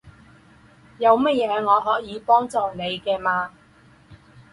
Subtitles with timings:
[0.97, 3.51] 有什么我可以帮助你的吗？